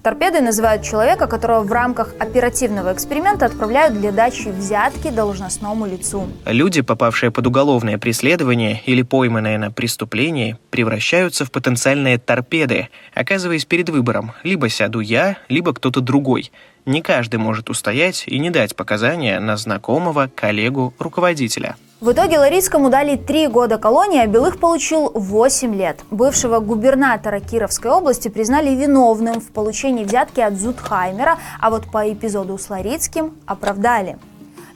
Торпедой 0.02 0.40
называют 0.40 0.84
человека, 0.84 1.28
которого 1.28 1.64
в 1.64 1.72
рамках 1.72 2.14
оперативного 2.20 2.94
эксперимента 2.94 3.46
отправляют 3.46 4.00
для 4.00 4.12
дачи 4.14 4.48
взятки 4.48 5.10
должностному 5.10 5.86
лицу. 5.86 6.28
Люди, 6.46 6.82
попавшие 6.82 7.32
под 7.32 7.48
уголовное 7.48 7.98
преследование 7.98 8.82
или 8.86 9.02
пойманные 9.02 9.58
на 9.58 9.72
преступлении, 9.72 10.58
превращаются 10.70 11.44
в 11.44 11.52
потенциальные 11.52 12.18
торпеды, 12.18 12.88
оказываясь 13.14 13.66
перед 13.66 13.90
выбором 13.90 14.32
«либо 14.44 14.70
сяду 14.70 15.02
я, 15.02 15.38
либо 15.50 15.74
кто-то 15.74 16.00
другой», 16.00 16.52
не 16.86 17.02
каждый 17.02 17.36
может 17.36 17.70
устоять 17.70 18.24
и 18.26 18.40
не 18.40 18.50
дать 18.50 18.76
показания 18.76 19.40
на 19.40 19.58
знакомого, 19.58 20.30
коллегу, 20.34 20.94
руководителя. 20.98 21.76
В 22.02 22.14
итоге 22.14 22.40
Ларицкому 22.40 22.90
дали 22.90 23.18
три 23.18 23.48
года 23.48 23.78
колонии, 23.78 24.22
а 24.22 24.28
Белых 24.28 24.58
получил 24.58 25.12
8 25.14 25.76
лет. 25.76 26.00
Бывшего 26.10 26.60
губернатора 26.60 27.42
Кировской 27.42 27.92
области 27.92 28.30
признали 28.30 28.70
виновным 28.70 29.42
в 29.42 29.52
получении 29.52 30.06
взятки 30.06 30.40
от 30.40 30.54
Зудхаймера, 30.54 31.38
а 31.60 31.70
вот 31.70 31.92
по 31.92 32.10
эпизоду 32.10 32.58
с 32.58 32.70
Ларицким 32.70 33.36
оправдали. 33.46 34.18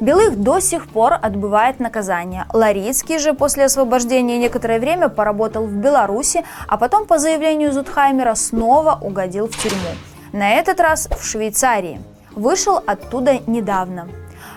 Белых 0.01 0.38
до 0.38 0.60
сих 0.60 0.89
пор 0.89 1.13
отбывает 1.13 1.80
наказание. 1.80 2.46
Ларицкий 2.51 3.20
же 3.20 3.34
после 3.34 3.63
освобождения 3.65 4.38
некоторое 4.38 4.82
время 4.82 5.08
поработал 5.08 5.65
в 5.65 5.72
Беларуси, 5.72 6.44
а 6.68 6.75
потом 6.75 7.06
по 7.06 7.20
заявлению 7.20 7.72
Зудхаймера 7.72 8.36
снова 8.36 9.00
угодил 9.01 9.48
в 9.48 9.56
тюрьму. 9.56 9.96
На 10.34 10.56
этот 10.56 10.82
раз 10.82 11.08
в 11.08 11.25
Швейцарии. 11.25 12.01
Вышел 12.36 12.82
оттуда 12.86 13.39
недавно. 13.48 14.10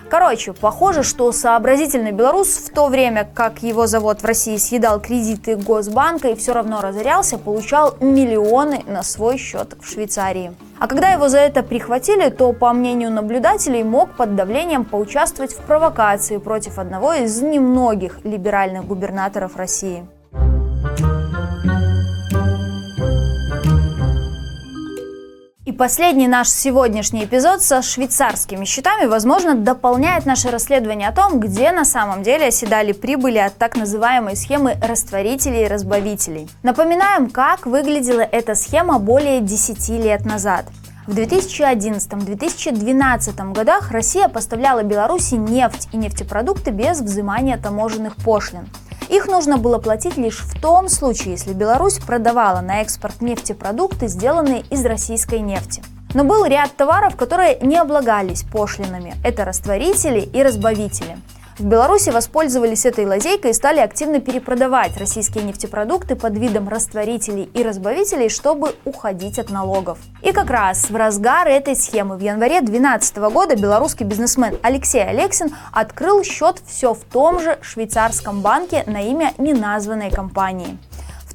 Короче, 0.09 0.53
похоже, 0.53 1.03
что 1.03 1.33
сообразительный 1.33 2.13
белорус 2.13 2.49
в 2.59 2.71
то 2.73 2.87
время, 2.87 3.29
как 3.35 3.65
его 3.65 3.87
завод 3.89 4.23
в 4.23 4.25
России 4.25 4.57
съедал 4.57 5.01
кредиты 5.01 5.57
Госбанка 5.57 6.29
и 6.29 6.37
все 6.37 6.53
равно 6.53 6.81
разорялся, 6.81 7.39
получал 7.39 7.97
миллионы 8.01 8.85
на 8.87 9.03
свой 9.03 9.37
счет 9.37 9.77
в 9.81 9.91
Швейцарии. 9.91 10.55
А 10.79 10.87
когда 10.87 11.09
его 11.09 11.29
за 11.29 11.39
это 11.39 11.65
прихватили, 11.65 12.29
то, 12.29 12.53
по 12.53 12.73
мнению 12.73 13.11
наблюдателей, 13.11 13.83
мог 13.83 14.15
под 14.17 14.37
давлением 14.37 14.85
поучаствовать 14.85 15.53
в 15.53 15.61
провокации 15.63 16.37
против 16.37 16.79
одного 16.79 17.15
из 17.15 17.43
немногих 17.43 18.25
либеральных 18.25 18.87
губернаторов 18.87 19.57
России. 19.57 20.07
Последний 25.77 26.27
наш 26.27 26.49
сегодняшний 26.49 27.25
эпизод 27.25 27.63
со 27.63 27.83
швейцарскими 27.83 28.65
счетами, 28.65 29.07
возможно, 29.07 29.55
дополняет 29.55 30.27
наше 30.27 30.51
расследование 30.51 31.09
о 31.09 31.13
том, 31.13 31.39
где 31.39 31.71
на 31.73 31.85
самом 31.85 32.23
деле 32.23 32.47
оседали 32.47 32.93
прибыли 32.93 33.37
от 33.39 33.57
так 33.57 33.77
называемой 33.77 34.37
схемы 34.37 34.77
растворителей 34.83 35.65
и 35.65 35.69
разбавителей. 35.69 36.49
Напоминаем, 36.63 37.29
как 37.31 37.67
выглядела 37.67 38.23
эта 38.23 38.55
схема 38.55 38.99
более 38.99 39.41
10 39.41 39.89
лет 39.91 40.25
назад. 40.25 40.65
В 41.07 41.17
2011-2012 41.17 43.53
годах 43.53 43.91
Россия 43.93 44.29
поставляла 44.29 44.83
Беларуси 44.83 45.35
нефть 45.35 45.89
и 45.93 45.97
нефтепродукты 45.97 46.73
без 46.73 47.01
взимания 47.01 47.59
таможенных 47.59 48.17
пошлин. 48.17 48.67
Их 49.17 49.29
нужно 49.29 49.57
было 49.57 49.79
платить 49.79 50.19
лишь 50.19 50.41
в 50.41 50.61
том 50.61 50.91
случае, 50.91 51.31
если 51.31 51.55
Беларусь 51.55 51.99
продавала 51.99 52.61
на 52.61 52.83
экспорт 52.83 53.23
нефтепродукты, 53.23 54.09
сделанные 54.09 54.61
из 54.69 54.85
российской 54.85 55.39
нефти. 55.39 55.83
Но 56.13 56.23
был 56.23 56.45
ряд 56.45 56.77
товаров, 56.77 57.17
которые 57.17 57.59
не 57.61 57.79
облагались 57.79 58.43
пошлинами. 58.43 59.15
Это 59.25 59.47
растворители 59.47 60.21
и 60.21 60.43
разбавители. 60.43 61.17
В 61.59 61.65
Беларуси 61.65 62.11
воспользовались 62.11 62.85
этой 62.85 63.07
лазейкой 63.07 63.53
и 63.53 63.55
стали 63.55 63.81
активно 63.81 64.21
перепродавать 64.21 64.99
российские 64.99 65.43
нефтепродукты 65.43 66.15
под 66.15 66.37
видом 66.37 66.69
растворителей 66.69 67.45
и 67.45 67.63
разбавителей, 67.63 68.29
чтобы 68.29 68.75
уходить 68.85 69.39
от 69.39 69.49
налогов. 69.49 69.99
И 70.23 70.33
как 70.33 70.51
раз 70.51 70.91
в 70.91 70.97
разгар 70.97 71.49
этой 71.49 71.75
схемы 71.75 72.19
в 72.19 72.21
январе 72.21 72.61
2012 72.61 73.17
года 73.33 73.57
белорусский 73.57 74.05
бизнесмен 74.05 74.59
Алексей 74.63 75.03
Алексин 75.03 75.49
открыл 75.73 76.23
счет 76.25 76.61
все 76.67 76.93
в 76.93 77.05
том 77.05 77.41
же 77.41 77.59
швейцарском 77.63 78.43
банке 78.43 78.85
на 78.87 79.01
имя 79.01 79.33
неназванной 79.39 80.11
компании 80.11 80.77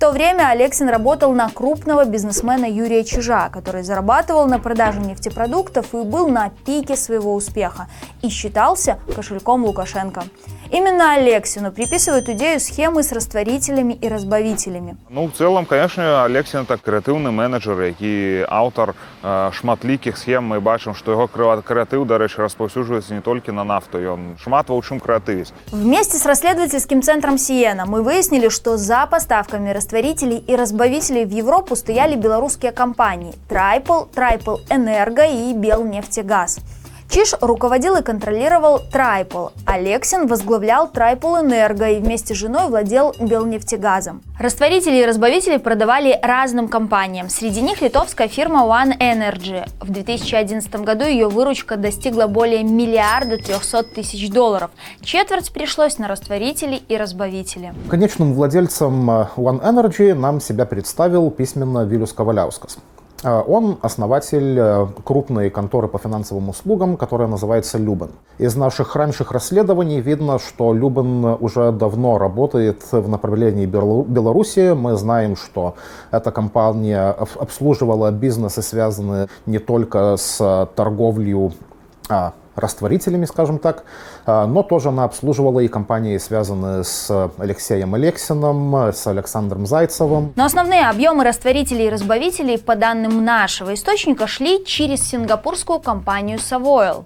то 0.02 0.10
время 0.10 0.50
Алексин 0.50 0.90
работал 0.90 1.32
на 1.32 1.48
крупного 1.48 2.06
бизнесмена 2.06 2.66
Юрия 2.66 3.04
Чижа, 3.04 3.50
который 3.50 3.84
зарабатывал 3.84 4.48
на 4.48 4.58
продаже 4.58 5.00
нефтепродуктов 5.00 5.94
и 5.94 5.98
был 5.98 6.28
на 6.28 6.50
пике 6.66 6.96
своего 6.96 7.36
успеха 7.36 7.88
и 8.24 8.30
считался 8.30 8.98
кошельком 9.16 9.64
Лукашенко. 9.64 10.24
Именно 10.71 11.13
Алексину 11.13 11.71
приписывают 11.71 12.29
идею 12.29 12.59
схемы 12.61 13.03
с 13.03 13.13
растворителями 13.13 13.97
и 14.05 14.09
разбавителями. 14.09 14.97
Ну, 15.11 15.27
в 15.27 15.33
цілому, 15.33 15.67
звісно, 15.71 16.03
Алексін – 16.05 16.69
це 16.69 16.77
креативний 16.77 17.33
менеджер, 17.33 17.83
який 17.83 18.47
автор 18.49 18.95
е, 19.25 19.53
шматліких 19.53 20.19
схем. 20.19 20.45
Ми 20.47 20.61
бачимо, 20.61 20.95
що 20.95 21.11
його 21.11 21.27
креа- 21.37 21.63
креатив, 21.63 22.07
до 22.07 22.19
речі, 22.19 22.35
розповсюджується 22.39 23.15
не 23.15 23.21
тільки 23.21 23.53
на 23.53 23.65
нафту. 23.65 23.99
Він 23.99 24.19
шмат 24.45 24.67
в 24.69 24.89
чим 24.89 25.01
креативість. 25.01 25.55
Вместе 25.73 26.19
с 26.19 26.27
расследовательским 26.27 27.03
центром 27.03 27.39
Сиена 27.39 27.85
мы 27.87 28.03
выяснили, 28.03 28.49
что 28.51 28.77
за 28.77 29.07
поставками 29.11 29.73
растворителей 29.73 30.45
и 30.51 30.57
разбавителей 30.57 31.25
в 31.25 31.31
Европу 31.31 31.77
стояли 31.77 32.17
белорусские 32.17 32.73
компании 32.73 33.33
Трайпл, 33.49 34.01
Трайпл 34.15 34.55
Энерго 34.71 35.23
и 35.25 35.53
Белнефтегаз. 35.55 36.59
Чиш 37.12 37.34
руководил 37.42 37.98
и 37.98 38.04
контролировал 38.04 38.80
Трайпл. 38.80 39.48
Алексин 39.66 40.28
возглавлял 40.28 40.88
Трайпл 40.88 41.42
Энерго 41.42 41.90
и 41.90 42.00
вместе 42.00 42.34
с 42.34 42.38
женой 42.38 42.70
владел 42.70 43.14
Белнефтегазом. 43.20 44.22
Растворители 44.40 44.96
и 44.96 45.06
разбавители 45.06 45.58
продавали 45.58 46.18
разным 46.24 46.70
компаниям. 46.70 47.28
Среди 47.28 47.62
них 47.62 47.82
литовская 47.82 48.30
фирма 48.30 48.62
One 48.62 48.98
Energy. 48.98 49.68
В 49.82 49.92
2011 49.92 50.74
году 50.86 51.04
ее 51.04 51.28
выручка 51.28 51.76
достигла 51.76 52.28
более 52.28 52.64
миллиарда 52.64 53.36
трехсот 53.36 53.94
тысяч 53.94 54.30
долларов. 54.30 54.72
Четверть 55.02 55.52
пришлось 55.52 55.98
на 55.98 56.08
растворители 56.08 56.80
и 56.88 56.96
разбавители. 56.96 57.74
Конечным 57.90 58.34
владельцем 58.34 59.12
э, 59.12 59.28
One 59.36 59.62
Energy 59.62 60.14
нам 60.14 60.40
себя 60.40 60.66
представил 60.66 61.30
письменно 61.30 61.84
Вилюс 61.84 62.14
Коваляускас. 62.14 62.78
Э, 63.24 63.42
Он 63.48 63.78
основатель 63.82 64.58
э, 64.58 64.88
крупной 65.04 65.50
конторы 65.50 65.88
по 65.88 65.98
финансовым 65.98 66.50
услугам, 66.50 66.98
которая 66.98 67.28
называется 67.28 67.78
Любен. 67.78 68.12
Из 68.38 68.56
наших 68.56 68.96
раньших 68.96 69.32
расследований 69.32 70.02
видно, 70.02 70.40
что 70.40 70.74
Любен 70.74 71.26
уже 71.40 71.72
давно 71.72 72.18
работает 72.18 72.84
в 72.92 73.08
направлении 73.08 73.66
Беларуси. 73.66 74.74
Мы 74.74 74.96
знаем, 74.96 75.36
что 75.36 75.76
эта 76.12 76.32
компания 76.32 77.10
об- 77.12 77.40
обслуживала 77.40 78.12
бизнесы, 78.12 78.62
связанные 78.62 79.28
не 79.46 79.60
только 79.60 80.16
с 80.18 80.68
торговлей 80.76 81.52
а, 82.10 82.34
растворителями, 82.56 83.26
скажем 83.26 83.60
так, 83.60 83.84
а, 84.26 84.46
но 84.46 84.64
тоже 84.64 84.90
она 84.90 85.04
обслуживала 85.04 85.60
и 85.60 85.68
компании, 85.68 86.18
связанные 86.18 86.84
с 86.84 87.32
Алексеем 87.38 87.94
Алексиным, 87.94 88.76
с 88.76 89.08
Александром 89.08 89.66
Зайцевым. 89.66 90.34
Но 90.36 90.46
основные 90.46 90.88
объемы 90.90 91.24
растворителей 91.24 91.88
и 91.88 91.90
разбавителей, 91.90 92.58
по 92.58 92.76
данным 92.76 93.24
нашего 93.24 93.74
источника, 93.74 94.28
шли 94.28 94.66
через 94.66 95.02
сингапурскую 95.02 95.80
компанию 95.80 96.38
Savoil. 96.38 97.06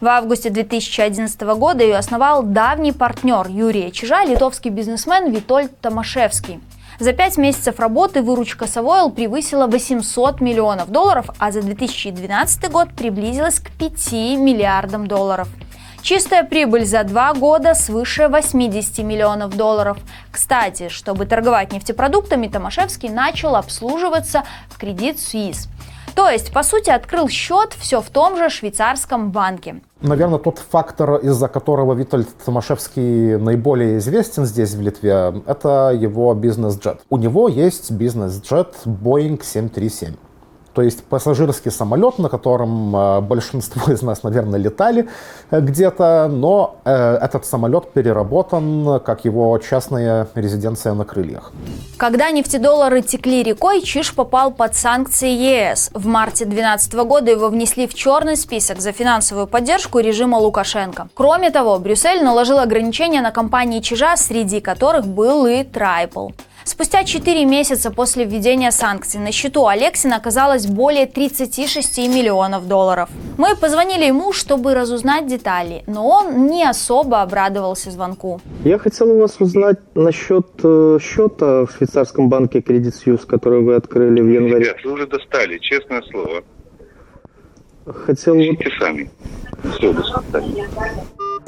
В 0.00 0.06
августе 0.06 0.50
2011 0.50 1.40
года 1.56 1.82
ее 1.82 1.96
основал 1.96 2.42
давний 2.42 2.92
партнер 2.92 3.46
Юрия 3.48 3.90
Чижа, 3.90 4.24
литовский 4.24 4.70
бизнесмен 4.70 5.30
Витольд 5.30 5.80
Томашевский. 5.80 6.60
За 7.00 7.12
пять 7.12 7.36
месяцев 7.36 7.80
работы 7.80 8.22
выручка 8.22 8.66
Savoil 8.66 9.10
превысила 9.10 9.66
800 9.66 10.40
миллионов 10.40 10.90
долларов, 10.90 11.26
а 11.38 11.50
за 11.50 11.62
2012 11.62 12.70
год 12.70 12.90
приблизилась 12.96 13.58
к 13.58 13.70
5 13.72 14.12
миллиардам 14.38 15.06
долларов. 15.06 15.48
Чистая 16.02 16.44
прибыль 16.44 16.84
за 16.84 17.02
два 17.02 17.32
года 17.32 17.74
свыше 17.74 18.28
80 18.28 18.98
миллионов 18.98 19.56
долларов. 19.56 19.96
Кстати, 20.30 20.90
чтобы 20.90 21.24
торговать 21.24 21.72
нефтепродуктами, 21.72 22.46
Томашевский 22.46 23.08
начал 23.08 23.56
обслуживаться 23.56 24.44
в 24.68 24.78
кредит 24.78 25.16
Suisse. 25.16 25.66
То 26.14 26.28
есть, 26.28 26.52
по 26.52 26.62
сути, 26.62 26.90
открыл 26.90 27.28
счет 27.28 27.74
все 27.78 28.00
в 28.00 28.10
том 28.10 28.36
же 28.36 28.50
швейцарском 28.50 29.30
банке. 29.32 29.80
Наверное, 30.04 30.38
тот 30.38 30.58
фактор, 30.58 31.14
из-за 31.14 31.48
которого 31.48 31.94
Витальд 31.94 32.28
Томашевский 32.44 33.38
наиболее 33.38 33.96
известен 33.96 34.44
здесь, 34.44 34.74
в 34.74 34.82
Литве, 34.82 35.32
это 35.46 35.96
его 35.98 36.34
бизнес-джет. 36.34 37.00
У 37.08 37.16
него 37.16 37.48
есть 37.48 37.90
бизнес-джет 37.90 38.74
Boeing 38.84 39.42
737. 39.42 40.12
То 40.74 40.82
есть 40.82 41.04
пассажирский 41.04 41.70
самолет, 41.70 42.18
на 42.18 42.28
котором 42.28 42.94
э, 42.96 43.20
большинство 43.20 43.92
из 43.92 44.02
нас, 44.02 44.24
наверное, 44.24 44.58
летали 44.58 45.08
э, 45.50 45.60
где-то, 45.60 46.28
но 46.28 46.76
э, 46.84 47.18
этот 47.22 47.46
самолет 47.46 47.92
переработан 47.92 49.00
как 49.00 49.24
его 49.24 49.56
частная 49.58 50.26
резиденция 50.34 50.94
на 50.94 51.04
крыльях. 51.04 51.52
Когда 51.96 52.30
нефтедоллары 52.30 53.02
текли 53.02 53.42
рекой, 53.42 53.82
Чиш 53.82 54.14
попал 54.14 54.50
под 54.50 54.74
санкции 54.74 55.30
ЕС. 55.30 55.90
В 55.94 56.06
марте 56.06 56.44
2012 56.44 56.94
года 56.94 57.30
его 57.30 57.48
внесли 57.48 57.86
в 57.86 57.94
черный 57.94 58.36
список 58.36 58.80
за 58.80 58.92
финансовую 58.92 59.46
поддержку 59.46 60.00
режима 60.00 60.36
Лукашенко. 60.36 61.08
Кроме 61.14 61.50
того, 61.50 61.78
Брюссель 61.78 62.22
наложил 62.24 62.58
ограничения 62.58 63.22
на 63.22 63.30
компании 63.30 63.80
Чижа, 63.80 64.16
среди 64.16 64.60
которых 64.60 65.06
был 65.06 65.46
и 65.46 65.62
Трайпл. 65.62 66.30
Спустя 66.64 67.04
4 67.04 67.44
месяца 67.44 67.90
после 67.90 68.24
введения 68.24 68.70
санкций 68.70 69.20
на 69.20 69.32
счету 69.32 69.66
Алексина 69.66 70.16
оказалось 70.16 70.66
более 70.66 71.06
36 71.06 71.98
миллионов 72.08 72.66
долларов. 72.66 73.10
Мы 73.36 73.54
позвонили 73.54 74.04
ему, 74.04 74.32
чтобы 74.32 74.74
разузнать 74.74 75.26
детали, 75.26 75.84
но 75.86 76.08
он 76.08 76.46
не 76.46 76.64
особо 76.64 77.20
обрадовался 77.20 77.90
звонку. 77.90 78.40
Я 78.64 78.78
хотел 78.78 79.10
у 79.10 79.20
вас 79.20 79.36
узнать 79.40 79.78
насчет 79.94 80.46
э, 80.62 80.98
счета 81.02 81.66
в 81.66 81.72
швейцарском 81.76 82.30
банке 82.30 82.60
Credit 82.60 82.92
Suisse, 82.92 83.26
который 83.26 83.60
вы 83.60 83.74
открыли 83.74 84.22
в 84.22 84.28
январе. 84.28 84.64
Ребят, 84.64 84.76
вы 84.84 84.92
уже 84.92 85.06
достали, 85.06 85.58
честное 85.58 86.02
слово. 86.10 86.42
Хотел 87.86 88.34
вот 88.36 88.42
Идите 88.42 88.70
сами. 88.80 89.10
Все, 89.76 89.92
до 89.92 90.02
свидания. 90.02 90.66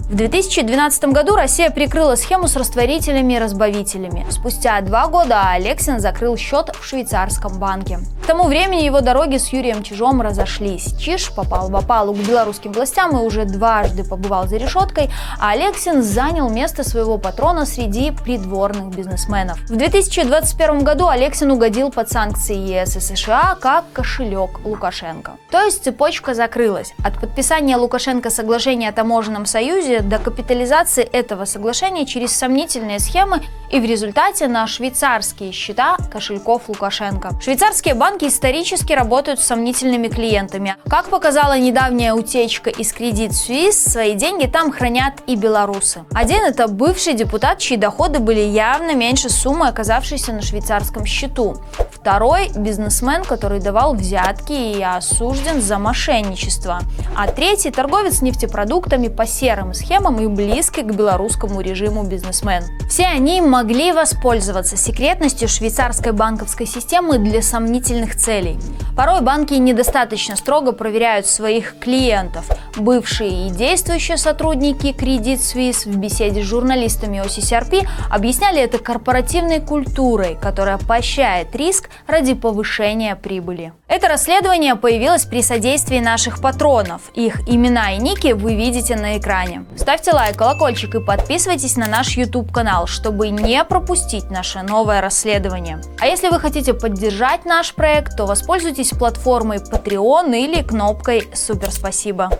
В 0.08 0.14
2012 0.14 1.06
году 1.06 1.34
Россия 1.34 1.68
прикрыла 1.68 2.14
схему 2.14 2.46
с 2.46 2.54
растворителями 2.54 3.32
и 3.32 3.38
разбавителями. 3.40 4.24
Спустя 4.30 4.80
два 4.80 5.08
года 5.08 5.50
Алексин 5.50 5.98
закрыл 5.98 6.36
счет 6.36 6.70
в 6.80 6.84
швейцарском 6.84 7.58
банке. 7.58 7.98
К 8.22 8.26
тому 8.26 8.44
времени 8.44 8.82
его 8.82 9.00
дороги 9.00 9.36
с 9.36 9.48
Юрием 9.48 9.82
Чижом 9.82 10.22
разошлись. 10.22 10.94
Чиж 10.96 11.32
попал 11.34 11.70
в 11.70 11.76
опалу 11.76 12.14
к 12.14 12.18
белорусским 12.18 12.70
властям 12.70 13.16
и 13.16 13.20
уже 13.20 13.46
дважды 13.46 14.04
побывал 14.04 14.46
за 14.46 14.58
решеткой, 14.58 15.10
а 15.40 15.50
Алексин 15.50 16.04
занял 16.04 16.48
место 16.50 16.88
своего 16.88 17.18
патрона 17.18 17.66
среди 17.66 18.12
придворных 18.12 18.94
бизнесменов. 18.94 19.60
В 19.62 19.76
2021 19.76 20.84
году 20.84 21.08
Алексин 21.08 21.50
угодил 21.50 21.90
под 21.90 22.08
санкции 22.08 22.56
ЕС 22.56 22.96
и 22.96 23.00
США 23.00 23.56
как 23.60 23.84
кошелек 23.92 24.60
Лукашенко. 24.64 25.32
То 25.50 25.62
есть 25.62 25.82
цепочка 25.82 26.34
закрылась. 26.34 26.94
От 27.04 27.20
подписания 27.20 27.76
Лукашенко 27.76 28.30
соглашения 28.30 28.88
о 28.88 28.92
таможенном 28.92 29.46
союзе 29.46 29.95
до 30.00 30.18
капитализации 30.18 31.02
этого 31.02 31.44
соглашения 31.44 32.06
через 32.06 32.32
сомнительные 32.32 32.98
схемы 32.98 33.42
и 33.70 33.80
в 33.80 33.84
результате 33.84 34.46
на 34.48 34.66
швейцарские 34.66 35.52
счета 35.52 35.96
кошельков 36.12 36.68
Лукашенко. 36.68 37.30
Швейцарские 37.42 37.94
банки 37.94 38.26
исторически 38.26 38.92
работают 38.92 39.40
с 39.40 39.46
сомнительными 39.46 40.08
клиентами. 40.08 40.76
Как 40.88 41.08
показала 41.08 41.58
недавняя 41.58 42.14
утечка 42.14 42.70
из 42.70 42.94
Credit 42.94 43.30
Suisse, 43.30 43.72
свои 43.72 44.14
деньги 44.14 44.46
там 44.46 44.72
хранят 44.72 45.14
и 45.26 45.36
белорусы. 45.36 46.04
Один 46.12 46.44
это 46.44 46.68
бывший 46.68 47.14
депутат, 47.14 47.58
чьи 47.58 47.76
доходы 47.76 48.18
были 48.18 48.40
явно 48.40 48.94
меньше 48.94 49.28
суммы, 49.30 49.68
оказавшейся 49.68 50.32
на 50.32 50.42
швейцарском 50.42 51.04
счету. 51.06 51.56
Второй– 51.90 52.50
бизнесмен, 52.54 53.24
который 53.24 53.60
давал 53.60 53.94
взятки 53.94 54.52
и 54.52 54.82
осужден 54.82 55.60
за 55.60 55.78
мошенничество. 55.78 56.80
А 57.16 57.26
третий– 57.28 57.70
торговец 57.72 58.22
нефтепродуктами 58.22 59.08
по 59.08 59.26
серым 59.26 59.74
схемам 59.86 60.18
и 60.20 60.26
близкий 60.26 60.82
к 60.82 60.92
белорусскому 60.92 61.60
режиму 61.60 62.02
бизнесмен. 62.02 62.64
Все 62.88 63.06
они 63.06 63.40
могли 63.40 63.92
воспользоваться 63.92 64.76
секретностью 64.76 65.48
швейцарской 65.48 66.12
банковской 66.12 66.66
системы 66.66 67.18
для 67.18 67.40
сомнительных 67.40 68.16
целей. 68.16 68.58
Порой 68.96 69.20
банки 69.20 69.54
недостаточно 69.54 70.36
строго 70.36 70.72
проверяют 70.72 71.26
своих 71.26 71.78
клиентов. 71.78 72.46
Бывшие 72.76 73.46
и 73.46 73.50
действующие 73.50 74.16
сотрудники 74.16 74.86
Credit 74.86 75.38
Suisse 75.38 75.88
в 75.88 75.96
беседе 75.96 76.42
с 76.42 76.46
журналистами 76.46 77.22
OCCRP 77.24 77.86
объясняли 78.10 78.60
это 78.60 78.78
корпоративной 78.78 79.60
культурой, 79.60 80.36
которая 80.40 80.78
поощряет 80.78 81.54
риск 81.54 81.90
ради 82.06 82.34
повышения 82.34 83.14
прибыли. 83.14 83.72
Это 83.88 84.08
расследование 84.08 84.74
появилось 84.74 85.26
при 85.26 85.42
содействии 85.42 86.00
наших 86.00 86.40
патронов. 86.40 87.02
Их 87.14 87.48
имена 87.48 87.92
и 87.92 87.98
ники 87.98 88.32
вы 88.32 88.56
видите 88.56 88.96
на 88.96 89.16
экране. 89.16 89.64
Ставьте 89.76 90.12
лайк, 90.12 90.36
колокольчик 90.36 90.94
и 90.94 91.00
подписывайтесь 91.00 91.76
на 91.76 91.86
наш 91.86 92.16
YouTube 92.16 92.52
канал, 92.52 92.86
чтобы 92.86 93.28
не 93.28 93.62
пропустить 93.64 94.30
наше 94.30 94.62
новое 94.62 95.00
расследование. 95.00 95.80
А 96.00 96.06
если 96.06 96.28
вы 96.28 96.40
хотите 96.40 96.74
поддержать 96.74 97.44
наш 97.44 97.74
проект, 97.74 98.16
то 98.16 98.26
воспользуйтесь 98.26 98.90
платформой 98.90 99.58
Patreon 99.58 100.36
или 100.36 100.62
кнопкой 100.62 101.28
Супер 101.34 101.70
спасибо. 101.70 102.30